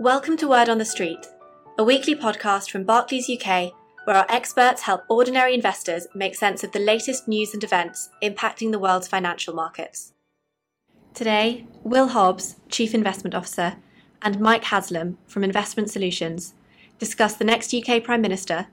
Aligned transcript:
Welcome 0.00 0.36
to 0.36 0.46
Word 0.46 0.68
on 0.68 0.78
the 0.78 0.84
Street, 0.84 1.26
a 1.76 1.82
weekly 1.82 2.14
podcast 2.14 2.70
from 2.70 2.84
Barclays 2.84 3.28
UK 3.28 3.72
where 4.04 4.14
our 4.14 4.26
experts 4.28 4.82
help 4.82 5.02
ordinary 5.08 5.54
investors 5.54 6.06
make 6.14 6.36
sense 6.36 6.62
of 6.62 6.70
the 6.70 6.78
latest 6.78 7.26
news 7.26 7.52
and 7.52 7.64
events 7.64 8.08
impacting 8.22 8.70
the 8.70 8.78
world's 8.78 9.08
financial 9.08 9.54
markets. 9.54 10.12
Today, 11.14 11.66
Will 11.82 12.06
Hobbs, 12.06 12.60
Chief 12.68 12.94
Investment 12.94 13.34
Officer, 13.34 13.78
and 14.22 14.38
Mike 14.38 14.64
Haslam 14.64 15.18
from 15.26 15.42
Investment 15.42 15.90
Solutions 15.90 16.54
discuss 17.00 17.34
the 17.34 17.44
next 17.44 17.74
UK 17.74 18.04
Prime 18.04 18.22
Minister, 18.22 18.68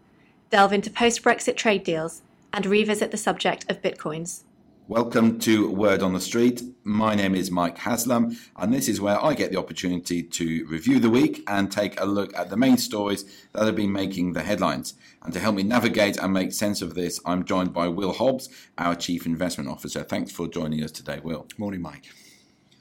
delve 0.51 0.73
into 0.73 0.91
post 0.91 1.23
Brexit 1.23 1.55
trade 1.55 1.83
deals, 1.83 2.21
and 2.53 2.67
revisit 2.67 3.09
the 3.09 3.17
subject 3.17 3.65
of 3.67 3.81
bitcoins. 3.81 4.43
Welcome 4.87 5.39
to 5.39 5.67
Word 5.71 6.03
on 6.03 6.13
the 6.13 6.21
Street. 6.21 6.61
My 6.83 7.15
name 7.15 7.33
is 7.33 7.49
Mike 7.49 7.79
Haslam, 7.79 8.37
and 8.55 8.71
this 8.71 8.87
is 8.87 9.01
where 9.01 9.19
I 9.19 9.33
get 9.33 9.51
the 9.51 9.57
opportunity 9.57 10.21
to 10.21 10.67
review 10.67 10.99
the 10.99 11.09
week 11.09 11.43
and 11.47 11.71
take 11.71 11.99
a 11.99 12.05
look 12.05 12.37
at 12.37 12.51
the 12.51 12.55
main 12.55 12.77
stories 12.77 13.25
that 13.53 13.65
have 13.65 13.75
been 13.75 13.91
making 13.91 14.33
the 14.33 14.43
headlines. 14.43 14.93
And 15.23 15.33
to 15.33 15.39
help 15.39 15.55
me 15.55 15.63
navigate 15.63 16.17
and 16.17 16.31
make 16.31 16.53
sense 16.53 16.83
of 16.83 16.93
this, 16.93 17.19
I'm 17.25 17.45
joined 17.45 17.73
by 17.73 17.87
Will 17.87 18.13
Hobbs, 18.13 18.47
our 18.77 18.93
Chief 18.93 19.25
Investment 19.25 19.71
Officer. 19.71 20.03
Thanks 20.03 20.31
for 20.31 20.47
joining 20.47 20.83
us 20.83 20.91
today, 20.91 21.19
Will. 21.23 21.47
Morning, 21.57 21.81
Mike. 21.81 22.05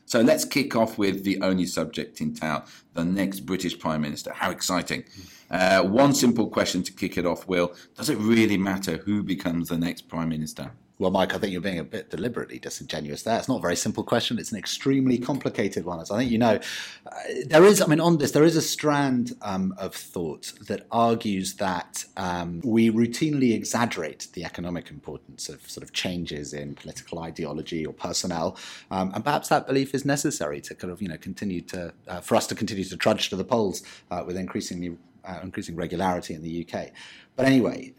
So 0.05 0.21
let's 0.21 0.45
kick 0.45 0.77
off 0.77 0.99
with 0.99 1.25
the 1.25 1.41
only 1.41 1.65
subject 1.65 2.21
in 2.21 2.35
town 2.35 2.65
the 2.93 3.07
next 3.07 3.41
British 3.41 3.79
Prime 3.79 4.03
Minister. 4.03 4.31
How 4.35 4.51
exciting! 4.51 5.05
Uh, 5.51 5.83
one 5.83 6.13
simple 6.13 6.49
question 6.51 6.83
to 6.83 6.93
kick 6.93 7.17
it 7.17 7.25
off, 7.25 7.49
Will. 7.49 7.75
Does 7.97 8.11
it 8.11 8.19
really 8.19 8.59
matter 8.59 8.99
who 8.99 9.23
becomes 9.23 9.71
the 9.71 9.79
next 9.79 10.07
Prime 10.07 10.29
Minister? 10.29 10.73
Well, 10.97 11.11
Mike, 11.11 11.35
I 11.35 11.39
think 11.39 11.53
you're 11.53 11.61
being 11.61 11.81
a 11.81 11.85
bit 11.85 12.11
deliberately 12.11 12.61
disingenuous 12.61 13.25
there. 13.25 13.37
It's 13.37 13.49
not 13.49 13.59
a 13.59 13.63
very 13.63 13.75
simple 13.75 14.05
question. 14.05 14.39
It's 14.39 14.53
an 14.53 14.59
extremely 14.59 15.19
complicated 15.19 15.85
one. 15.85 15.99
As 15.99 16.13
I 16.13 16.19
think 16.19 16.31
you 16.31 16.39
know, 16.39 16.61
uh, 17.07 17.21
there 17.47 17.65
is, 17.65 17.83
I 17.83 17.87
mean, 17.87 17.99
on 17.99 18.19
this, 18.19 18.31
there 18.31 18.45
is 18.45 18.57
a 18.57 18.63
strand 18.63 19.35
um, 19.43 19.75
of 19.77 19.93
thought 19.93 20.53
that 20.69 20.87
argues 20.93 21.55
that 21.55 22.05
um, 22.17 22.61
we 22.63 22.93
routinely 22.93 23.55
exaggerate 23.55 24.29
the 24.35 24.45
economic 24.45 24.89
importance 24.89 25.49
of 25.49 25.69
sort 25.69 25.83
of 25.83 25.93
changes 25.93 26.55
in 26.55 26.77
political 26.77 27.19
ideology 27.19 27.85
or 27.85 27.93
personnel. 27.93 28.57
Um, 28.93 29.11
and 29.15 29.25
perhaps 29.25 29.49
that 29.49 29.67
belief 29.67 29.95
is 29.95 30.05
necessary 30.05 30.61
to 30.61 30.77
kind 30.77 30.93
of, 30.93 31.03
you 31.03 31.09
know, 31.09 31.19
continue 31.19 31.61
to, 31.63 31.93
uh, 32.07 32.21
for 32.21 32.37
us 32.37 32.47
to 32.47 32.55
continue 32.55 32.85
to 32.85 32.97
trudge 32.97 33.31
to 33.31 33.37
the 33.37 33.45
polls 33.45 33.83
uh, 34.13 34.23
with 34.25 34.37
increasingly 34.37 34.97
uh, 35.27 35.41
increasing 35.43 35.77
regularity 35.77 36.35
in 36.35 36.43
the 36.43 36.67
UK. 36.67 36.91
But 37.37 37.47
anyway, 37.47 37.95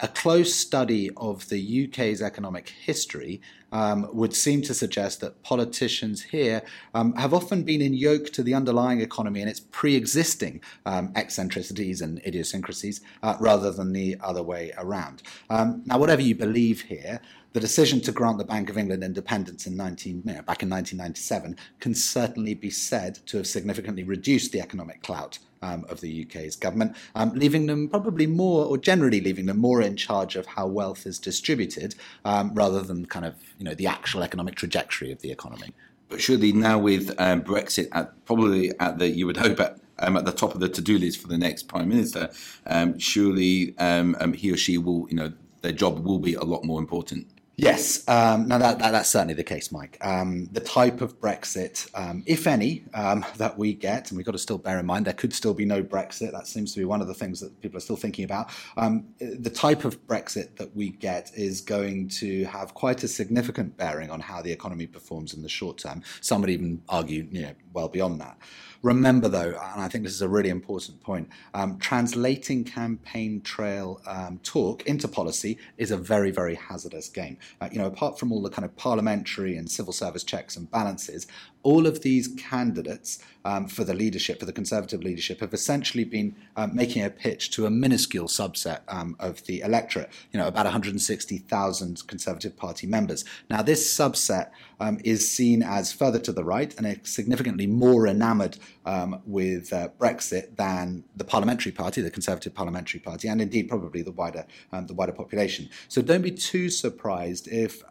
a 0.00 0.08
close 0.08 0.52
study 0.52 1.10
of 1.16 1.48
the 1.48 1.88
UK's 1.88 2.20
economic 2.20 2.70
history 2.70 3.40
um, 3.70 4.08
would 4.12 4.34
seem 4.34 4.62
to 4.62 4.74
suggest 4.74 5.20
that 5.20 5.44
politicians 5.44 6.22
here 6.22 6.62
um, 6.92 7.14
have 7.14 7.32
often 7.32 7.62
been 7.62 7.80
in 7.80 7.94
yoke 7.94 8.30
to 8.30 8.42
the 8.42 8.52
underlying 8.52 9.00
economy 9.00 9.40
and 9.42 9.48
its 9.48 9.60
pre 9.60 9.94
existing 9.94 10.60
um, 10.86 11.12
eccentricities 11.14 12.00
and 12.00 12.20
idiosyncrasies 12.26 13.00
uh, 13.22 13.36
rather 13.38 13.70
than 13.70 13.92
the 13.92 14.16
other 14.22 14.42
way 14.42 14.72
around. 14.76 15.22
Um, 15.50 15.82
now, 15.86 15.98
whatever 15.98 16.22
you 16.22 16.34
believe 16.34 16.82
here, 16.82 17.20
the 17.52 17.60
decision 17.60 18.00
to 18.02 18.12
grant 18.12 18.38
the 18.38 18.44
Bank 18.44 18.70
of 18.70 18.78
England 18.78 19.04
independence 19.04 19.66
in 19.66 19.76
19, 19.76 20.22
you 20.24 20.34
know, 20.34 20.42
back 20.42 20.62
in 20.62 20.70
1997 20.70 21.56
can 21.78 21.94
certainly 21.94 22.54
be 22.54 22.70
said 22.70 23.18
to 23.26 23.36
have 23.36 23.46
significantly 23.46 24.02
reduced 24.02 24.50
the 24.50 24.60
economic 24.60 25.02
clout 25.02 25.38
um, 25.62 25.84
of 25.88 26.00
the 26.00 26.26
UK's 26.26 26.56
government, 26.56 26.96
um, 27.14 27.32
leaving 27.34 27.66
them 27.66 27.88
probably 27.88 28.26
more, 28.26 28.64
or 28.66 28.78
generally 28.78 29.20
leaving 29.20 29.46
them 29.46 29.58
more 29.58 29.82
in 29.82 29.96
charge 29.96 30.36
of 30.36 30.46
how 30.46 30.66
wealth 30.66 31.06
is 31.06 31.18
distributed, 31.18 31.94
um, 32.24 32.52
rather 32.54 32.80
than 32.80 33.06
kind 33.06 33.26
of 33.26 33.34
you 33.58 33.64
know 33.64 33.74
the 33.74 33.86
actual 33.86 34.22
economic 34.22 34.54
trajectory 34.54 35.12
of 35.12 35.20
the 35.20 35.30
economy. 35.30 35.72
But 36.08 36.20
surely 36.20 36.52
now 36.52 36.78
with 36.78 37.14
um, 37.18 37.42
Brexit 37.42 37.88
at 37.92 38.24
probably 38.24 38.72
at 38.80 38.98
the 38.98 39.08
you 39.08 39.26
would 39.26 39.36
hope 39.36 39.60
at 39.60 39.78
um, 40.00 40.16
at 40.16 40.24
the 40.24 40.32
top 40.32 40.54
of 40.54 40.60
the 40.60 40.68
to-do 40.68 40.98
list 40.98 41.20
for 41.20 41.28
the 41.28 41.38
next 41.38 41.64
prime 41.64 41.88
minister, 41.88 42.30
um, 42.66 42.98
surely 42.98 43.76
um, 43.78 44.16
um, 44.18 44.32
he 44.32 44.50
or 44.50 44.56
she 44.56 44.78
will, 44.78 45.06
you 45.10 45.16
know, 45.16 45.32
their 45.60 45.72
job 45.72 46.04
will 46.04 46.18
be 46.18 46.34
a 46.34 46.42
lot 46.42 46.64
more 46.64 46.80
important. 46.80 47.26
Yes, 47.62 48.08
um, 48.08 48.48
now 48.48 48.56
that, 48.56 48.78
that, 48.78 48.92
that's 48.92 49.10
certainly 49.10 49.34
the 49.34 49.44
case, 49.44 49.70
Mike. 49.70 49.98
Um, 50.00 50.46
the 50.50 50.60
type 50.60 51.02
of 51.02 51.20
Brexit, 51.20 51.90
um, 51.94 52.22
if 52.24 52.46
any, 52.46 52.84
um, 52.94 53.22
that 53.36 53.58
we 53.58 53.74
get, 53.74 54.10
and 54.10 54.16
we've 54.16 54.24
got 54.24 54.32
to 54.32 54.38
still 54.38 54.56
bear 54.56 54.78
in 54.78 54.86
mind 54.86 55.04
there 55.04 55.12
could 55.12 55.34
still 55.34 55.52
be 55.52 55.66
no 55.66 55.82
Brexit. 55.82 56.32
That 56.32 56.46
seems 56.46 56.72
to 56.72 56.78
be 56.80 56.86
one 56.86 57.02
of 57.02 57.06
the 57.06 57.12
things 57.12 57.38
that 57.40 57.60
people 57.60 57.76
are 57.76 57.82
still 57.82 57.96
thinking 57.96 58.24
about. 58.24 58.48
Um, 58.78 59.08
the 59.18 59.50
type 59.50 59.84
of 59.84 60.06
Brexit 60.06 60.56
that 60.56 60.74
we 60.74 60.88
get 60.88 61.32
is 61.36 61.60
going 61.60 62.08
to 62.20 62.44
have 62.44 62.72
quite 62.72 63.02
a 63.04 63.08
significant 63.08 63.76
bearing 63.76 64.08
on 64.10 64.20
how 64.20 64.40
the 64.40 64.50
economy 64.50 64.86
performs 64.86 65.34
in 65.34 65.42
the 65.42 65.48
short 65.50 65.76
term. 65.76 66.02
Some 66.22 66.40
would 66.40 66.48
even 66.48 66.80
argue, 66.88 67.28
you 67.30 67.42
know, 67.42 67.54
well 67.74 67.88
beyond 67.88 68.22
that. 68.22 68.38
Remember, 68.82 69.28
though, 69.28 69.58
and 69.74 69.82
I 69.82 69.88
think 69.88 70.04
this 70.04 70.14
is 70.14 70.22
a 70.22 70.28
really 70.28 70.48
important 70.48 71.02
point, 71.02 71.28
um, 71.52 71.78
translating 71.78 72.64
campaign 72.64 73.42
trail 73.42 74.00
um, 74.06 74.40
talk 74.42 74.86
into 74.86 75.06
policy 75.06 75.58
is 75.76 75.90
a 75.90 75.98
very, 75.98 76.30
very 76.30 76.54
hazardous 76.54 77.10
game. 77.10 77.36
Uh, 77.60 77.68
you 77.70 77.78
know, 77.78 77.86
apart 77.86 78.18
from 78.18 78.32
all 78.32 78.40
the 78.40 78.48
kind 78.48 78.64
of 78.64 78.74
parliamentary 78.76 79.56
and 79.56 79.70
civil 79.70 79.92
service 79.92 80.24
checks 80.24 80.56
and 80.56 80.70
balances, 80.70 81.26
all 81.62 81.86
of 81.86 82.00
these 82.00 82.28
candidates 82.38 83.18
um, 83.44 83.68
for 83.68 83.84
the 83.84 83.92
leadership, 83.92 84.40
for 84.40 84.46
the 84.46 84.52
Conservative 84.52 85.02
leadership, 85.02 85.40
have 85.40 85.52
essentially 85.52 86.04
been 86.04 86.34
um, 86.56 86.74
making 86.74 87.04
a 87.04 87.10
pitch 87.10 87.50
to 87.50 87.66
a 87.66 87.70
minuscule 87.70 88.28
subset 88.28 88.80
um, 88.88 89.14
of 89.20 89.44
the 89.44 89.60
electorate, 89.60 90.10
you 90.32 90.40
know, 90.40 90.46
about 90.46 90.64
160,000 90.64 92.06
Conservative 92.06 92.56
Party 92.56 92.86
members. 92.86 93.26
Now, 93.50 93.60
this 93.60 93.94
subset 93.94 94.50
um, 94.80 94.98
is 95.04 95.30
seen 95.30 95.62
as 95.62 95.92
further 95.92 96.18
to 96.18 96.32
the 96.32 96.44
right 96.44 96.74
and 96.76 96.86
is 96.86 96.98
significantly 97.04 97.66
more 97.66 98.06
enamoured 98.06 98.58
um, 98.84 99.20
with 99.26 99.72
uh, 99.72 99.88
Brexit 99.98 100.56
than 100.56 101.04
the 101.16 101.24
Parliamentary 101.24 101.72
Party, 101.72 102.00
the 102.00 102.10
Conservative 102.10 102.54
Parliamentary 102.54 103.00
Party, 103.00 103.28
and 103.28 103.40
indeed 103.40 103.68
probably 103.68 104.02
the 104.02 104.12
wider 104.12 104.46
um, 104.72 104.86
the 104.86 104.94
wider 104.94 105.12
population. 105.12 105.68
So 105.88 106.02
don't 106.02 106.22
be 106.22 106.30
too 106.32 106.70
surprised 106.70 107.48
if 107.48 107.82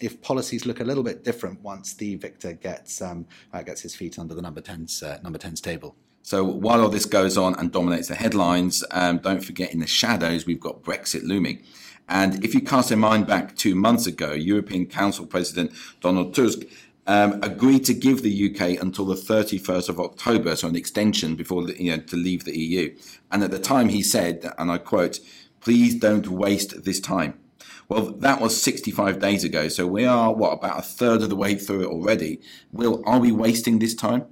if 0.00 0.20
policies 0.22 0.66
look 0.66 0.80
a 0.80 0.84
little 0.84 1.02
bit 1.02 1.24
different 1.24 1.60
once 1.62 1.94
the 1.94 2.16
victor 2.16 2.52
gets 2.52 2.74
gets 2.74 3.02
um, 3.02 3.26
uh, 3.52 3.62
gets 3.62 3.80
his 3.82 3.94
feet 3.94 4.18
under 4.18 4.34
the 4.34 4.42
number 4.42 4.60
10's 4.60 5.02
uh, 5.02 5.18
number 5.22 5.38
10's 5.38 5.60
table. 5.60 5.96
So 6.24 6.42
while 6.42 6.80
all 6.80 6.88
this 6.88 7.04
goes 7.04 7.36
on 7.36 7.54
and 7.56 7.70
dominates 7.70 8.08
the 8.08 8.14
headlines, 8.14 8.82
um, 8.92 9.18
don't 9.18 9.44
forget 9.44 9.74
in 9.74 9.80
the 9.80 9.86
shadows 9.86 10.46
we've 10.46 10.58
got 10.58 10.82
Brexit 10.82 11.22
looming. 11.22 11.62
And 12.08 12.42
if 12.42 12.54
you 12.54 12.62
cast 12.62 12.88
your 12.88 12.98
mind 12.98 13.26
back 13.26 13.56
two 13.56 13.74
months 13.74 14.06
ago, 14.06 14.32
European 14.32 14.86
Council 14.86 15.26
President 15.26 15.72
Donald 16.00 16.34
Tusk 16.34 16.60
um, 17.06 17.40
agreed 17.42 17.84
to 17.84 17.92
give 17.92 18.22
the 18.22 18.50
UK 18.50 18.80
until 18.80 19.04
the 19.04 19.16
31st 19.16 19.90
of 19.90 20.00
October, 20.00 20.56
so 20.56 20.66
an 20.66 20.76
extension 20.76 21.36
before 21.36 21.68
you 21.72 21.94
know, 21.94 22.02
to 22.04 22.16
leave 22.16 22.44
the 22.44 22.58
EU. 22.58 22.96
And 23.30 23.44
at 23.44 23.50
the 23.50 23.58
time 23.58 23.90
he 23.90 24.00
said, 24.02 24.50
and 24.56 24.70
I 24.70 24.78
quote, 24.78 25.20
"Please 25.60 25.94
don't 25.94 26.28
waste 26.28 26.84
this 26.84 27.00
time." 27.00 27.38
Well, 27.86 28.12
that 28.12 28.40
was 28.40 28.58
65 28.62 29.18
days 29.18 29.44
ago. 29.44 29.68
So 29.68 29.86
we 29.86 30.06
are, 30.06 30.32
what, 30.32 30.52
about 30.52 30.78
a 30.78 30.82
third 30.82 31.20
of 31.20 31.28
the 31.28 31.36
way 31.36 31.54
through 31.54 31.82
it 31.82 31.88
already. 31.88 32.40
Will, 32.72 33.02
are 33.04 33.18
we 33.18 33.30
wasting 33.30 33.78
this 33.78 33.94
time? 33.94 34.24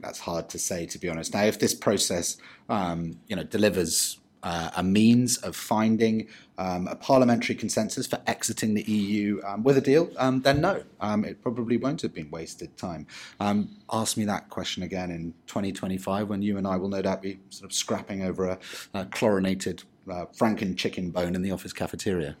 That's 0.00 0.18
hard 0.18 0.48
to 0.50 0.58
say, 0.58 0.86
to 0.86 0.98
be 0.98 1.08
honest. 1.08 1.34
Now, 1.34 1.44
if 1.44 1.58
this 1.58 1.74
process, 1.74 2.36
um, 2.68 3.18
you 3.28 3.36
know, 3.36 3.44
delivers 3.44 4.18
uh, 4.42 4.70
a 4.76 4.82
means 4.82 5.38
of 5.38 5.56
finding 5.56 6.28
um, 6.58 6.86
a 6.86 6.94
parliamentary 6.94 7.54
consensus 7.54 8.06
for 8.06 8.20
exiting 8.26 8.74
the 8.74 8.82
EU 8.82 9.40
um, 9.44 9.62
with 9.62 9.76
a 9.76 9.80
deal, 9.80 10.10
um, 10.18 10.40
then 10.42 10.60
no, 10.60 10.82
um, 11.00 11.24
it 11.24 11.42
probably 11.42 11.76
won't 11.76 12.02
have 12.02 12.14
been 12.14 12.30
wasted 12.30 12.76
time. 12.76 13.06
Um, 13.40 13.70
ask 13.92 14.16
me 14.16 14.24
that 14.26 14.48
question 14.48 14.82
again 14.82 15.10
in 15.10 15.34
2025 15.46 16.28
when 16.28 16.42
you 16.42 16.58
and 16.58 16.66
I 16.66 16.76
will 16.76 16.88
no 16.88 17.02
doubt 17.02 17.22
be 17.22 17.40
sort 17.50 17.70
of 17.70 17.74
scrapping 17.74 18.22
over 18.22 18.46
a, 18.46 18.58
a 18.94 19.06
chlorinated 19.06 19.82
uh, 20.10 20.26
Franken 20.26 20.76
chicken 20.76 21.10
bone 21.10 21.34
in 21.34 21.42
the 21.42 21.50
office 21.50 21.72
cafeteria. 21.72 22.36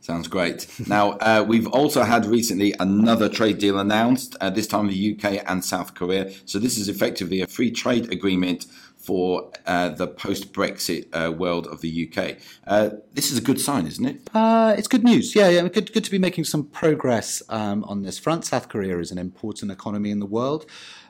Sounds 0.00 0.28
great. 0.28 0.66
Now, 0.86 1.12
uh, 1.12 1.44
we've 1.46 1.66
also 1.66 2.02
had 2.02 2.24
recently 2.24 2.74
another 2.80 3.28
trade 3.28 3.58
deal 3.58 3.78
announced, 3.78 4.36
uh, 4.40 4.48
this 4.48 4.66
time 4.66 4.86
the 4.86 5.16
UK 5.16 5.42
and 5.46 5.64
South 5.64 5.94
Korea. 5.94 6.32
So, 6.46 6.58
this 6.58 6.78
is 6.78 6.88
effectively 6.88 7.40
a 7.40 7.46
free 7.46 7.70
trade 7.70 8.12
agreement 8.12 8.66
for 8.98 9.50
uh, 9.66 9.90
the 9.90 10.06
post 10.06 10.52
Brexit 10.52 11.06
uh, 11.12 11.32
world 11.32 11.66
of 11.66 11.80
the 11.80 12.08
UK. 12.08 12.36
Uh, 12.66 12.90
this 13.14 13.30
is 13.30 13.38
a 13.38 13.40
good 13.40 13.60
sign, 13.60 13.86
isn't 13.86 14.04
it? 14.04 14.20
Uh, 14.34 14.74
it's 14.76 14.88
good 14.88 15.04
news. 15.04 15.34
Yeah, 15.34 15.48
yeah. 15.48 15.66
Good, 15.68 15.92
good 15.92 16.04
to 16.04 16.10
be 16.10 16.18
making 16.18 16.44
some 16.44 16.64
progress 16.64 17.42
um, 17.48 17.84
on 17.84 18.02
this 18.02 18.18
front. 18.18 18.44
South 18.44 18.68
Korea 18.68 18.98
is 18.98 19.10
an 19.10 19.18
important 19.18 19.70
economy 19.70 20.10
in 20.10 20.18
the 20.18 20.26
world. 20.26 20.66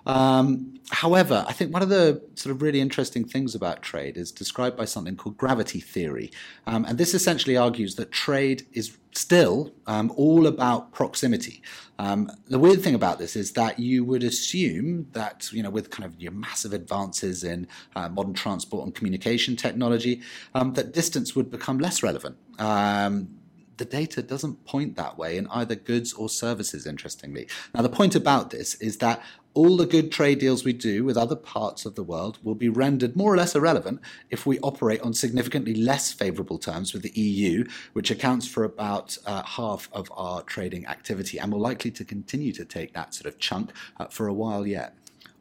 Um, 0.08 0.80
however, 0.90 1.44
I 1.46 1.52
think 1.52 1.72
one 1.72 1.82
of 1.82 1.90
the 1.90 2.22
sort 2.34 2.54
of 2.54 2.62
really 2.62 2.80
interesting 2.80 3.24
things 3.24 3.54
about 3.54 3.82
trade 3.82 4.16
is 4.16 4.32
described 4.32 4.76
by 4.76 4.86
something 4.86 5.16
called 5.16 5.36
gravity 5.36 5.80
theory. 5.80 6.32
Um, 6.66 6.86
and 6.86 6.96
this 6.96 7.12
essentially 7.14 7.56
argues 7.56 7.94
that 7.96 8.10
trade 8.10 8.66
is 8.72 8.96
still 9.12 9.72
um, 9.86 10.12
all 10.16 10.46
about 10.46 10.92
proximity. 10.92 11.62
Um, 11.98 12.30
the 12.46 12.58
weird 12.58 12.82
thing 12.82 12.94
about 12.94 13.18
this 13.18 13.36
is 13.36 13.52
that 13.52 13.78
you 13.78 14.04
would 14.04 14.22
assume 14.22 15.08
that, 15.12 15.52
you 15.52 15.62
know, 15.62 15.70
with 15.70 15.90
kind 15.90 16.04
of 16.04 16.18
your 16.20 16.32
massive 16.32 16.72
advances 16.72 17.44
in 17.44 17.66
uh, 17.96 18.08
modern 18.08 18.34
transport 18.34 18.84
and 18.86 18.94
communication 18.94 19.56
technology, 19.56 20.22
um, 20.54 20.72
that 20.74 20.94
distance 20.94 21.34
would 21.36 21.50
become 21.50 21.78
less 21.78 22.02
relevant. 22.02 22.36
Um, 22.58 23.37
the 23.78 23.84
data 23.84 24.22
doesn't 24.22 24.64
point 24.64 24.96
that 24.96 25.16
way 25.16 25.36
in 25.36 25.46
either 25.48 25.74
goods 25.74 26.12
or 26.12 26.28
services, 26.28 26.86
interestingly. 26.86 27.48
Now, 27.74 27.82
the 27.82 27.88
point 27.88 28.14
about 28.14 28.50
this 28.50 28.74
is 28.74 28.98
that 28.98 29.22
all 29.54 29.76
the 29.76 29.86
good 29.86 30.12
trade 30.12 30.38
deals 30.38 30.64
we 30.64 30.72
do 30.72 31.04
with 31.04 31.16
other 31.16 31.34
parts 31.34 31.84
of 31.84 31.94
the 31.94 32.02
world 32.02 32.38
will 32.42 32.54
be 32.54 32.68
rendered 32.68 33.16
more 33.16 33.32
or 33.32 33.36
less 33.36 33.56
irrelevant 33.56 34.00
if 34.30 34.46
we 34.46 34.58
operate 34.60 35.00
on 35.00 35.12
significantly 35.14 35.74
less 35.74 36.12
favourable 36.12 36.58
terms 36.58 36.92
with 36.92 37.02
the 37.02 37.20
EU, 37.20 37.64
which 37.92 38.10
accounts 38.10 38.46
for 38.46 38.62
about 38.62 39.16
uh, 39.26 39.42
half 39.42 39.88
of 39.92 40.12
our 40.14 40.42
trading 40.42 40.86
activity 40.86 41.38
and 41.38 41.52
will 41.52 41.60
likely 41.60 41.90
to 41.90 42.04
continue 42.04 42.52
to 42.52 42.64
take 42.64 42.94
that 42.94 43.14
sort 43.14 43.26
of 43.26 43.38
chunk 43.38 43.72
uh, 43.98 44.06
for 44.06 44.28
a 44.28 44.34
while 44.34 44.66
yet. 44.66 44.94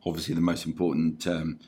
Obviously, 0.06 0.34
the 0.34 0.42
most 0.42 0.66
important. 0.66 1.28
Um, 1.28 1.60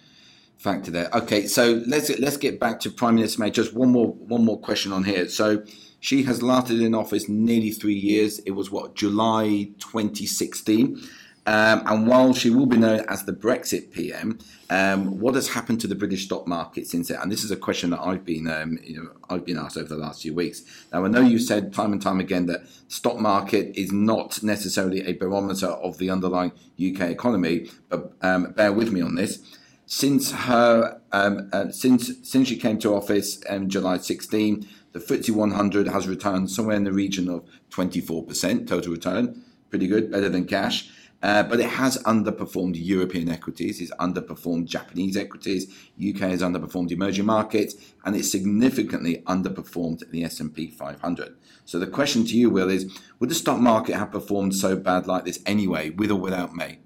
factor 0.57 0.91
there. 0.91 1.09
Okay, 1.13 1.47
so 1.47 1.81
let's 1.87 2.09
let's 2.19 2.35
get 2.35 2.59
back 2.59 2.81
to 2.81 2.89
Prime 2.89 3.15
Minister 3.15 3.41
May. 3.41 3.49
Just 3.49 3.73
one 3.73 3.91
more 3.91 4.07
one 4.07 4.43
more 4.43 4.59
question 4.59 4.91
on 4.91 5.05
here. 5.05 5.29
So 5.29 5.63
she 5.99 6.23
has 6.23 6.41
lasted 6.41 6.81
in 6.81 6.95
office 6.95 7.27
nearly 7.27 7.71
three 7.71 7.93
years. 7.93 8.39
It 8.39 8.51
was 8.51 8.71
what 8.71 8.95
July 8.95 9.71
2016. 9.79 11.01
Um, 11.45 11.81
and 11.87 12.05
while 12.05 12.33
she 12.33 12.51
will 12.51 12.67
be 12.67 12.77
known 12.77 13.05
as 13.07 13.25
the 13.25 13.33
Brexit 13.33 13.91
PM, 13.91 14.37
um, 14.69 15.19
what 15.19 15.33
has 15.33 15.47
happened 15.47 15.81
to 15.81 15.87
the 15.87 15.95
British 15.95 16.25
stock 16.25 16.47
market 16.47 16.85
since 16.85 17.07
then? 17.07 17.19
And 17.19 17.31
this 17.31 17.43
is 17.43 17.49
a 17.49 17.55
question 17.55 17.89
that 17.89 18.01
I've 18.01 18.23
been, 18.23 18.47
um, 18.47 18.77
you 18.83 19.01
know, 19.01 19.09
I've 19.31 19.45
been 19.45 19.57
asked 19.57 19.75
over 19.75 19.87
the 19.87 19.97
last 19.97 20.21
few 20.21 20.35
weeks. 20.35 20.61
Now, 20.93 21.05
I 21.05 21.07
know 21.07 21.21
you 21.21 21.39
said 21.39 21.73
time 21.73 21.91
and 21.91 21.99
time 21.99 22.19
again 22.19 22.45
that 22.47 22.67
stock 22.87 23.17
market 23.19 23.75
is 23.75 23.91
not 23.91 24.43
necessarily 24.43 25.01
a 25.07 25.13
barometer 25.13 25.67
of 25.67 25.97
the 25.97 26.11
underlying 26.11 26.51
UK 26.79 27.09
economy, 27.09 27.71
but 27.89 28.13
um, 28.21 28.51
bear 28.51 28.71
with 28.71 28.91
me 28.91 29.01
on 29.01 29.15
this. 29.15 29.39
Since 29.87 30.31
her, 30.31 31.01
um, 31.11 31.49
uh, 31.51 31.71
since 31.71 32.11
since 32.21 32.47
she 32.47 32.57
came 32.57 32.77
to 32.77 32.93
office 32.93 33.41
in 33.49 33.71
July 33.71 33.97
16, 33.97 34.67
the 34.99 35.17
FTSE 35.17 35.31
100 35.31 35.87
has 35.87 36.07
returned 36.07 36.51
somewhere 36.51 36.75
in 36.75 36.83
the 36.83 36.91
region 36.91 37.29
of 37.29 37.47
24% 37.71 38.67
total 38.67 38.91
return, 38.91 39.43
pretty 39.69 39.87
good, 39.87 40.11
better 40.11 40.29
than 40.29 40.45
cash. 40.45 40.89
Uh, 41.21 41.43
but 41.43 41.59
it 41.59 41.69
has 41.69 42.01
underperformed 42.03 42.75
European 42.77 43.27
equities, 43.27 43.81
it's 43.81 43.91
underperformed 43.95 44.65
Japanese 44.65 45.17
equities, 45.17 45.67
UK 45.97 46.21
has 46.21 46.41
underperformed 46.41 46.91
emerging 46.91 47.25
markets, 47.25 47.75
and 48.05 48.15
it's 48.15 48.31
significantly 48.31 49.21
underperformed 49.27 50.09
the 50.11 50.23
S&P 50.23 50.69
500. 50.69 51.35
So 51.65 51.77
the 51.77 51.87
question 51.87 52.25
to 52.25 52.37
you, 52.37 52.49
Will, 52.49 52.69
is 52.69 52.97
would 53.19 53.29
the 53.29 53.35
stock 53.35 53.59
market 53.59 53.95
have 53.95 54.11
performed 54.11 54.55
so 54.55 54.77
bad 54.77 55.07
like 55.07 55.25
this 55.25 55.41
anyway, 55.45 55.89
with 55.89 56.09
or 56.09 56.15
without 56.15 56.55
May? 56.55 56.79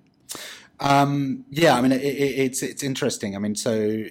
Um, 0.80 1.46
yeah, 1.50 1.76
I 1.76 1.82
mean, 1.82 1.92
it, 1.92 2.02
it, 2.02 2.40
it's 2.40 2.64
it's 2.64 2.84
interesting. 2.84 3.36
I 3.36 3.40
mean, 3.40 3.56
so 3.56 4.04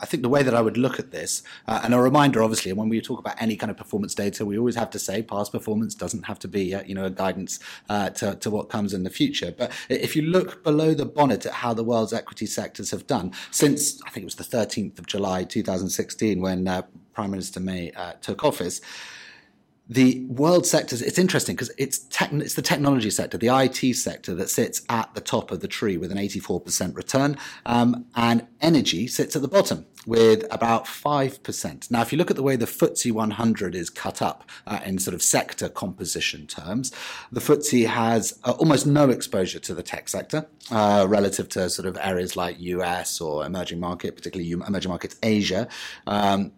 I 0.00 0.06
think 0.06 0.22
the 0.22 0.28
way 0.28 0.42
that 0.42 0.54
I 0.54 0.60
would 0.60 0.76
look 0.76 0.98
at 0.98 1.12
this, 1.12 1.42
uh, 1.68 1.80
and 1.84 1.94
a 1.94 2.00
reminder, 2.00 2.42
obviously, 2.42 2.72
when 2.72 2.88
we 2.88 3.00
talk 3.00 3.18
about 3.18 3.40
any 3.40 3.56
kind 3.56 3.70
of 3.70 3.76
performance 3.76 4.14
data, 4.14 4.44
we 4.44 4.58
always 4.58 4.74
have 4.74 4.90
to 4.90 4.98
say 4.98 5.22
past 5.22 5.52
performance 5.52 5.94
doesn't 5.94 6.24
have 6.24 6.38
to 6.40 6.48
be, 6.48 6.74
uh, 6.74 6.82
you 6.84 6.94
know, 6.94 7.04
a 7.04 7.10
guidance 7.10 7.60
uh, 7.88 8.10
to, 8.10 8.34
to 8.36 8.50
what 8.50 8.68
comes 8.68 8.92
in 8.92 9.04
the 9.04 9.10
future. 9.10 9.54
But 9.56 9.72
if 9.88 10.16
you 10.16 10.22
look 10.22 10.64
below 10.64 10.94
the 10.94 11.06
bonnet 11.06 11.46
at 11.46 11.52
how 11.52 11.74
the 11.74 11.84
world's 11.84 12.12
equity 12.12 12.46
sectors 12.46 12.90
have 12.90 13.06
done 13.06 13.32
since, 13.50 14.02
I 14.02 14.10
think 14.10 14.22
it 14.22 14.26
was 14.26 14.34
the 14.34 14.44
13th 14.44 14.98
of 14.98 15.06
July 15.06 15.44
2016 15.44 16.40
when 16.40 16.66
uh, 16.66 16.82
Prime 17.14 17.30
Minister 17.30 17.60
May 17.60 17.92
uh, 17.92 18.14
took 18.20 18.44
office 18.44 18.80
the 19.90 20.24
world 20.26 20.66
sectors, 20.66 21.02
it's 21.02 21.18
interesting 21.18 21.56
because 21.56 21.72
it's, 21.76 21.98
tech, 21.98 22.32
it's 22.32 22.54
the 22.54 22.62
technology 22.62 23.10
sector, 23.10 23.36
the 23.36 23.48
IT 23.48 23.94
sector 23.94 24.36
that 24.36 24.48
sits 24.48 24.82
at 24.88 25.12
the 25.14 25.20
top 25.20 25.50
of 25.50 25.58
the 25.60 25.66
tree 25.66 25.96
with 25.96 26.12
an 26.12 26.16
84% 26.16 26.94
return, 26.94 27.36
um, 27.66 28.06
and 28.14 28.46
energy 28.60 29.08
sits 29.08 29.34
at 29.34 29.42
the 29.42 29.48
bottom 29.48 29.84
with 30.06 30.46
about 30.52 30.84
5%. 30.84 31.90
Now, 31.90 32.02
if 32.02 32.12
you 32.12 32.18
look 32.18 32.30
at 32.30 32.36
the 32.36 32.42
way 32.42 32.54
the 32.54 32.66
FTSE 32.66 33.10
100 33.10 33.74
is 33.74 33.90
cut 33.90 34.22
up 34.22 34.48
uh, 34.64 34.78
in 34.84 35.00
sort 35.00 35.14
of 35.14 35.22
sector 35.22 35.68
composition 35.68 36.46
terms, 36.46 36.92
the 37.32 37.40
FTSE 37.40 37.88
has 37.88 38.38
uh, 38.44 38.52
almost 38.52 38.86
no 38.86 39.10
exposure 39.10 39.58
to 39.58 39.74
the 39.74 39.82
tech 39.82 40.08
sector 40.08 40.46
uh, 40.70 41.04
relative 41.08 41.48
to 41.48 41.68
sort 41.68 41.86
of 41.86 41.98
areas 42.00 42.36
like 42.36 42.60
US 42.60 43.20
or 43.20 43.44
emerging 43.44 43.80
market, 43.80 44.14
particularly 44.14 44.52
emerging 44.52 44.90
markets 44.90 45.16
Asia. 45.20 45.66
Um, 46.06 46.52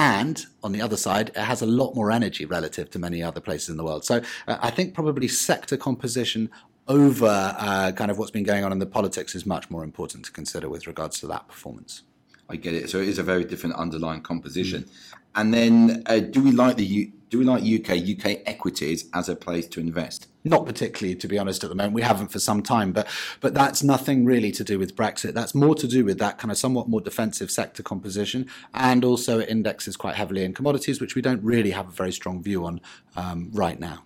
and 0.00 0.46
on 0.62 0.72
the 0.72 0.80
other 0.80 0.96
side, 0.96 1.28
it 1.28 1.36
has 1.36 1.60
a 1.60 1.66
lot 1.66 1.94
more 1.94 2.10
energy 2.10 2.46
relative 2.46 2.88
to 2.90 2.98
many 2.98 3.22
other 3.22 3.40
places 3.40 3.68
in 3.68 3.76
the 3.76 3.84
world. 3.84 4.02
So 4.02 4.22
uh, 4.48 4.56
I 4.62 4.70
think 4.70 4.94
probably 4.94 5.28
sector 5.28 5.76
composition 5.76 6.50
over 6.88 7.54
uh, 7.58 7.92
kind 7.92 8.10
of 8.10 8.16
what's 8.16 8.30
been 8.30 8.42
going 8.44 8.64
on 8.64 8.72
in 8.72 8.78
the 8.78 8.86
politics 8.86 9.34
is 9.34 9.44
much 9.44 9.68
more 9.68 9.84
important 9.84 10.24
to 10.24 10.32
consider 10.32 10.70
with 10.70 10.86
regards 10.86 11.20
to 11.20 11.26
that 11.26 11.46
performance. 11.48 12.02
I 12.48 12.56
get 12.56 12.72
it. 12.72 12.88
So 12.88 12.96
it 12.98 13.08
is 13.08 13.18
a 13.18 13.22
very 13.22 13.44
different 13.44 13.76
underlying 13.76 14.22
composition. 14.22 14.84
Mm-hmm. 14.84 15.16
And 15.36 15.54
then, 15.54 16.02
uh, 16.06 16.20
do 16.20 16.42
we 16.42 16.50
like 16.50 16.76
the 16.76 16.86
U- 16.86 17.12
do 17.30 17.38
we 17.38 17.44
like 17.44 17.62
UK 17.62 17.96
UK 17.96 18.42
equities 18.44 19.08
as 19.14 19.28
a 19.28 19.36
place 19.36 19.66
to 19.68 19.80
invest? 19.80 20.26
Not 20.42 20.66
particularly, 20.66 21.14
to 21.16 21.28
be 21.28 21.38
honest, 21.38 21.62
at 21.62 21.70
the 21.70 21.76
moment. 21.76 21.94
We 21.94 22.02
haven't 22.02 22.32
for 22.32 22.40
some 22.40 22.62
time, 22.62 22.92
but 22.92 23.06
but 23.40 23.54
that's 23.54 23.82
nothing 23.82 24.24
really 24.24 24.50
to 24.52 24.64
do 24.64 24.78
with 24.78 24.96
Brexit. 24.96 25.32
That's 25.32 25.54
more 25.54 25.74
to 25.76 25.86
do 25.86 26.04
with 26.04 26.18
that 26.18 26.38
kind 26.38 26.50
of 26.50 26.58
somewhat 26.58 26.88
more 26.88 27.00
defensive 27.00 27.50
sector 27.50 27.82
composition, 27.82 28.46
and 28.74 29.04
also 29.04 29.38
it 29.38 29.48
indexes 29.48 29.96
quite 29.96 30.16
heavily 30.16 30.44
in 30.44 30.52
commodities, 30.54 31.00
which 31.00 31.14
we 31.14 31.22
don't 31.22 31.42
really 31.42 31.70
have 31.70 31.88
a 31.88 31.92
very 31.92 32.12
strong 32.12 32.42
view 32.42 32.64
on 32.66 32.80
um, 33.16 33.50
right 33.52 33.78
now. 33.78 34.02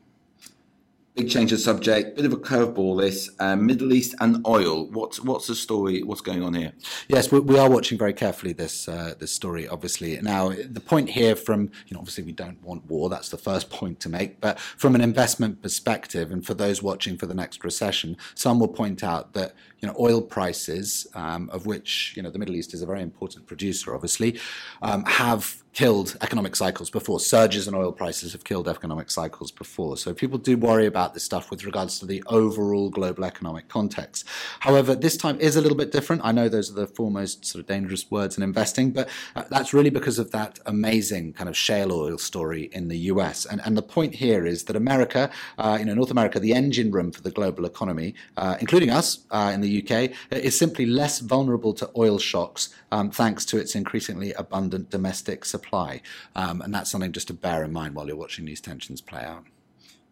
Big 1.16 1.31
change 1.31 1.52
of 1.52 1.61
subject, 1.61 2.16
bit 2.16 2.25
of 2.25 2.32
a 2.32 2.37
curveball. 2.37 3.00
This 3.00 3.31
uh, 3.38 3.55
Middle 3.55 3.93
East 3.93 4.16
and 4.19 4.44
oil. 4.49 4.88
What's 4.90 5.20
what's 5.20 5.46
the 5.46 5.55
story? 5.55 6.02
What's 6.02 6.20
going 6.20 6.43
on 6.43 6.55
here? 6.55 6.72
Yes, 7.06 7.31
we, 7.31 7.38
we 7.38 7.56
are 7.56 7.70
watching 7.70 7.96
very 7.96 8.12
carefully 8.12 8.52
this 8.52 8.88
uh, 8.88 9.14
this 9.20 9.31
story. 9.31 9.69
Obviously, 9.69 10.20
now 10.22 10.49
the 10.49 10.81
point 10.81 11.08
here, 11.08 11.37
from 11.37 11.70
you 11.87 11.94
know, 11.94 12.00
obviously 12.00 12.25
we 12.25 12.32
don't 12.32 12.61
want 12.64 12.84
war. 12.87 13.08
That's 13.08 13.28
the 13.28 13.38
first 13.38 13.70
point 13.81 14.00
to 14.00 14.08
make. 14.08 14.40
But 14.40 14.58
from 14.58 14.96
an 14.96 15.00
investment 15.00 15.62
perspective, 15.62 16.32
and 16.32 16.44
for 16.44 16.55
those 16.55 16.82
watching 16.82 17.16
for 17.16 17.26
the 17.26 17.34
next 17.34 17.62
recession, 17.62 18.16
some 18.34 18.58
will 18.58 18.66
point 18.66 19.05
out 19.05 19.34
that 19.34 19.55
you 19.78 19.87
know 19.87 19.94
oil 20.00 20.20
prices, 20.20 21.06
um, 21.14 21.49
of 21.50 21.64
which 21.64 22.14
you 22.16 22.25
know 22.25 22.31
the 22.31 22.40
Middle 22.40 22.56
East 22.56 22.75
is 22.75 22.82
a 22.82 22.87
very 22.87 23.02
important 23.02 23.46
producer, 23.46 23.94
obviously, 23.94 24.40
um, 24.82 25.05
have 25.05 25.62
killed 25.75 26.17
economic 26.21 26.55
cycles 26.55 26.88
before. 26.88 27.19
Surges 27.19 27.67
in 27.67 27.75
oil 27.75 27.93
prices 27.93 28.32
have 28.32 28.44
killed 28.44 28.69
economic 28.69 29.11
cycles 29.11 29.50
before. 29.50 29.97
So 29.97 30.15
people 30.15 30.38
do 30.38 30.56
worry 30.56 30.87
about 30.87 31.15
this 31.15 31.25
stuff 31.25 31.50
with 31.50 31.65
regards 31.65 31.99
to 31.99 32.06
the 32.06 32.23
overall 32.29 32.88
global 32.91 33.25
economic 33.25 33.69
context. 33.69 34.26
However, 34.61 34.94
this 34.94 35.17
time 35.17 35.38
is 35.41 35.56
a 35.56 35.61
little 35.61 35.76
bit 35.76 35.91
different. 35.91 36.23
I 36.25 36.31
know 36.31 36.49
those 36.49 36.71
are 36.71 36.75
the 36.75 36.87
foremost 36.87 37.44
sort 37.44 37.61
of 37.61 37.67
dangerous 37.67 38.09
words 38.11 38.37
in 38.37 38.44
investing, 38.44 38.93
but 38.93 39.09
that's 39.50 39.75
really 39.75 39.91
because 39.91 40.21
of 40.21 40.31
that 40.31 40.61
amazing 40.65 41.32
kind 41.32 41.49
of 41.49 41.56
shale 41.56 41.93
oil 41.93 42.19
story 42.19 42.71
in 42.73 42.88
the 42.88 42.99
US. 43.12 43.44
And, 43.44 43.61
and 43.65 43.76
the 43.76 43.82
point 43.82 44.15
here 44.15 44.47
is 44.47 44.65
that 44.65 44.76
America, 44.76 45.29
uh, 45.59 45.76
you 45.81 45.87
know, 45.87 45.94
North 45.94 46.12
America, 46.12 46.38
the 46.38 46.55
engine 46.55 46.93
room 46.93 47.11
for 47.11 47.21
the 47.21 47.32
global 47.32 47.65
economy, 47.65 48.15
uh, 48.37 48.56
including 48.61 48.91
us 48.91 49.26
uh, 49.32 49.50
in 49.53 49.61
the 49.61 49.82
UK, 49.82 50.12
is 50.31 50.56
simply 50.56 50.87
less 50.87 51.19
vulnerable 51.19 51.75
to 51.75 51.91
oil 51.97 52.19
shocks 52.19 52.73
um, 52.93 53.11
thanks 53.11 53.44
to 53.47 53.59
its 53.59 53.75
increasingly 53.75 54.33
abundant 54.35 54.90
domestic 54.90 55.45
supply 55.45 55.63
supply. 55.64 56.00
Um, 56.37 56.61
and 56.61 56.75
that's 56.75 56.90
something 56.90 57.12
just 57.12 57.28
to 57.28 57.35
bear 57.35 57.64
in 57.64 57.73
mind 57.73 57.94
while 57.94 58.06
you're 58.06 58.16
watching 58.16 58.44
these 58.44 58.61
tensions 58.61 59.00
play 59.00 59.23
out. 59.23 59.44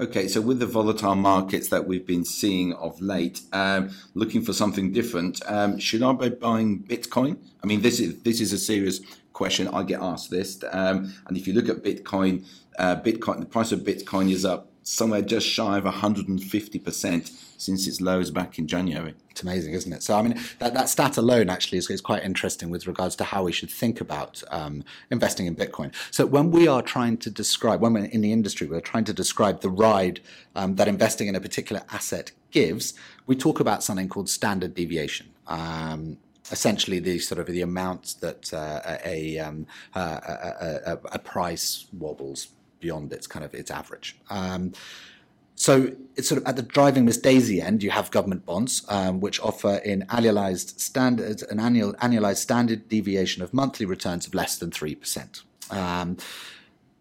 Okay, 0.01 0.27
so 0.27 0.41
with 0.41 0.59
the 0.59 0.67
volatile 0.67 1.15
markets 1.15 1.69
that 1.69 1.87
we've 1.87 2.07
been 2.07 2.25
seeing 2.25 2.73
of 2.75 3.01
late, 3.01 3.43
um, 3.53 3.91
looking 4.15 4.43
for 4.43 4.53
something 4.53 4.91
different, 4.93 5.41
um, 5.47 5.79
should 5.79 6.03
I 6.03 6.13
be 6.13 6.31
buying 6.31 6.83
Bitcoin? 6.83 7.37
I 7.63 7.67
mean, 7.67 7.83
this 7.83 8.01
is 8.01 8.21
this 8.23 8.41
is 8.41 8.53
a 8.53 8.59
serious 8.59 9.01
question. 9.33 9.69
I 9.69 9.85
get 9.85 10.01
asked 10.01 10.31
this, 10.31 10.65
um, 10.73 11.15
and 11.27 11.37
if 11.37 11.47
you 11.47 11.53
look 11.53 11.69
at 11.69 11.85
Bitcoin, 11.85 12.45
uh, 12.79 12.97
Bitcoin, 12.97 13.41
the 13.41 13.47
price 13.47 13.71
of 13.71 13.81
Bitcoin 13.81 14.33
is 14.33 14.45
up 14.45 14.73
somewhere 14.83 15.23
just 15.23 15.47
shy 15.47 15.79
of 15.79 15.85
150% 15.85 17.52
since 17.63 17.87
its 17.87 18.01
lows 18.01 18.31
back 18.31 18.59
in 18.59 18.67
January. 18.67 19.15
It's 19.31 19.43
amazing, 19.43 19.73
isn't 19.73 19.93
it? 19.93 20.03
So, 20.03 20.19
I 20.19 20.23
mean, 20.23 20.39
that, 20.59 20.75
that 20.75 20.89
stat 20.89 21.17
alone 21.17 21.49
actually 21.49 21.79
is, 21.79 21.89
is 21.89 22.01
quite 22.01 22.25
interesting 22.25 22.71
with 22.71 22.87
regards 22.87 23.17
to 23.17 23.25
how 23.25 23.45
we 23.45 23.53
should 23.53 23.71
think 23.71 24.01
about 24.01 24.43
um, 24.51 24.85
investing 25.11 25.47
in 25.47 25.57
Bitcoin. 25.57 25.95
So, 26.11 26.27
when 26.27 26.51
we 26.51 26.69
are 26.69 26.83
trying 26.83 27.17
to 27.19 27.31
describe, 27.31 27.81
when 27.81 27.95
we're 27.95 28.05
in 28.05 28.21
the 28.21 28.33
industry, 28.33 28.67
we're 28.67 28.81
trying 28.81 29.05
to 29.05 29.13
describe 29.13 29.61
the 29.61 29.71
ride 29.71 30.21
um, 30.55 30.77
that 30.77 30.89
investing 30.89 31.29
in 31.29 31.35
a 31.35 31.41
particular 31.41 31.83
asset 31.91 32.33
gives, 32.51 32.95
we 33.27 33.37
talk 33.37 33.61
about 33.61 33.83
something 33.83 34.09
called 34.09 34.29
standard 34.29 34.75
deviation. 34.75 35.29
Um, 35.47 36.19
essentially 36.51 36.99
the 36.99 37.19
sort 37.19 37.39
of 37.41 37.47
the 37.47 37.63
amount 37.63 38.17
that 38.21 38.53
uh, 38.53 38.99
a, 39.05 39.39
um, 39.39 39.67
uh, 39.95 40.21
a, 40.27 40.93
a, 40.93 40.99
a, 41.13 41.19
price 41.19 41.87
wobbles 41.93 42.49
beyond 42.81 43.13
its 43.13 43.27
kind 43.27 43.45
of 43.45 43.55
its 43.55 43.71
average. 43.71 44.19
Um, 44.29 44.73
so 45.55 45.93
it's 46.17 46.29
sort 46.29 46.41
of 46.41 46.47
at 46.47 46.57
the 46.57 46.63
driving 46.63 47.05
Miss 47.05 47.17
Daisy 47.17 47.61
end, 47.61 47.83
you 47.83 47.91
have 47.91 48.11
government 48.11 48.45
bonds, 48.45 48.85
um, 48.89 49.21
which 49.21 49.41
offer 49.41 49.77
in 49.85 50.03
annualized 50.09 50.81
standard 50.81 51.43
an 51.51 51.61
annual 51.61 51.95
annualized 51.95 52.39
standard 52.39 52.89
deviation 52.89 53.43
of 53.43 53.55
monthly 53.55 53.87
returns 53.87 54.27
of 54.27 54.35
less 54.35 54.59
than 54.59 54.71
three 54.71 54.95
percent. 54.95 55.43
Um, 55.71 56.17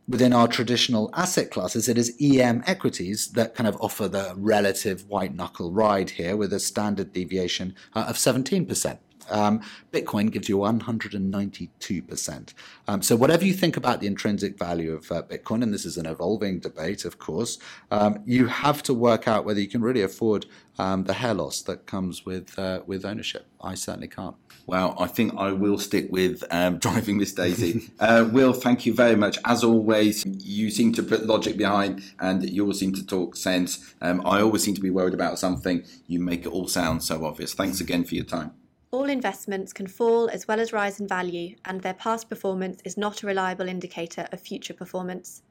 within 0.07 0.33
our 0.33 0.47
traditional 0.47 1.09
asset 1.13 1.51
classes, 1.51 1.87
it 1.87 1.97
is 1.97 2.15
EM 2.21 2.63
equities 2.67 3.29
that 3.29 3.55
kind 3.55 3.67
of 3.67 3.77
offer 3.79 4.07
the 4.07 4.33
relative 4.35 5.07
white 5.07 5.33
knuckle 5.33 5.71
ride 5.71 6.11
here 6.11 6.35
with 6.35 6.51
a 6.53 6.59
standard 6.59 7.13
deviation 7.13 7.75
uh, 7.95 8.05
of 8.07 8.17
17%. 8.17 8.97
Um, 9.29 9.61
Bitcoin 9.91 10.31
gives 10.31 10.49
you 10.49 10.57
192%. 10.57 12.53
Um, 12.87 13.01
so, 13.01 13.15
whatever 13.15 13.45
you 13.45 13.53
think 13.53 13.77
about 13.77 14.01
the 14.01 14.07
intrinsic 14.07 14.57
value 14.57 14.93
of 14.93 15.11
uh, 15.11 15.23
Bitcoin, 15.23 15.63
and 15.63 15.73
this 15.73 15.85
is 15.85 15.97
an 15.97 16.05
evolving 16.05 16.59
debate, 16.59 17.05
of 17.05 17.19
course, 17.19 17.57
um, 17.91 18.19
you 18.25 18.47
have 18.47 18.83
to 18.83 18.93
work 18.93 19.27
out 19.27 19.45
whether 19.45 19.59
you 19.59 19.67
can 19.67 19.81
really 19.81 20.01
afford 20.01 20.45
um, 20.79 21.03
the 21.03 21.13
hair 21.13 21.33
loss 21.33 21.61
that 21.63 21.85
comes 21.85 22.25
with 22.25 22.57
uh, 22.57 22.81
with 22.85 23.05
ownership. 23.05 23.45
I 23.61 23.75
certainly 23.75 24.07
can't. 24.07 24.35
Well, 24.65 24.95
I 24.99 25.07
think 25.07 25.33
I 25.37 25.51
will 25.51 25.77
stick 25.77 26.07
with 26.09 26.43
um, 26.51 26.77
driving 26.85 27.17
Miss 27.17 27.33
Daisy. 27.33 27.91
uh, 27.99 28.29
Will, 28.31 28.53
thank 28.53 28.85
you 28.85 28.93
very 28.93 29.15
much. 29.15 29.37
As 29.45 29.63
always, 29.63 30.23
you 30.25 30.71
seem 30.71 30.93
to 30.93 31.03
put 31.03 31.25
logic 31.25 31.57
behind 31.57 32.03
and 32.19 32.47
you 32.49 32.63
always 32.63 32.79
seem 32.79 32.93
to 32.93 33.05
talk 33.05 33.35
sense. 33.35 33.93
Um, 34.01 34.21
I 34.25 34.41
always 34.41 34.63
seem 34.63 34.75
to 34.75 34.81
be 34.81 34.89
worried 34.89 35.13
about 35.13 35.39
something. 35.39 35.83
You 36.07 36.19
make 36.19 36.45
it 36.45 36.49
all 36.49 36.67
sound 36.67 37.03
so 37.03 37.25
obvious. 37.25 37.53
Thanks 37.53 37.79
again 37.79 38.03
for 38.03 38.15
your 38.15 38.25
time. 38.25 38.51
All 38.93 39.05
investments 39.05 39.71
can 39.71 39.87
fall 39.87 40.27
as 40.27 40.49
well 40.49 40.59
as 40.59 40.73
rise 40.73 40.99
in 40.99 41.07
value, 41.07 41.55
and 41.63 41.79
their 41.79 41.93
past 41.93 42.27
performance 42.27 42.81
is 42.83 42.97
not 42.97 43.23
a 43.23 43.25
reliable 43.25 43.69
indicator 43.69 44.27
of 44.33 44.41
future 44.41 44.73
performance. 44.73 45.43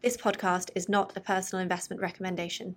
This 0.00 0.16
podcast 0.16 0.70
is 0.76 0.88
not 0.88 1.16
a 1.16 1.20
personal 1.20 1.60
investment 1.60 2.00
recommendation. 2.00 2.72